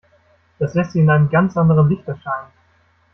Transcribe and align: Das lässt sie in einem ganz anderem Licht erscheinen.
Das 0.57 0.73
lässt 0.73 0.93
sie 0.93 0.99
in 1.01 1.11
einem 1.11 1.29
ganz 1.29 1.55
anderem 1.55 1.87
Licht 1.87 2.07
erscheinen. 2.07 2.47